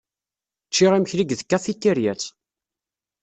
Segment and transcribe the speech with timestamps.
[0.69, 2.23] Ččiɣ imekli deg tkafitiryat.